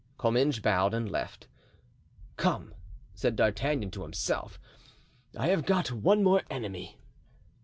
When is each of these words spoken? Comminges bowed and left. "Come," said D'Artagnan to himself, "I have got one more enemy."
Comminges 0.17 0.59
bowed 0.59 0.95
and 0.95 1.11
left. 1.11 1.45
"Come," 2.35 2.73
said 3.13 3.35
D'Artagnan 3.35 3.91
to 3.91 4.01
himself, 4.01 4.59
"I 5.37 5.49
have 5.49 5.63
got 5.63 5.91
one 5.91 6.23
more 6.23 6.41
enemy." 6.49 6.97